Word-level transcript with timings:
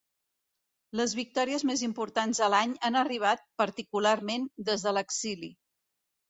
Les 0.99 1.11
victòries 1.17 1.65
més 1.71 1.83
importants 1.87 2.39
de 2.43 2.47
l’any 2.53 2.73
han 2.89 2.97
arribat, 3.03 3.45
particularment, 3.63 4.49
des 4.71 4.87
de 4.89 4.95
l’exili. 4.99 5.53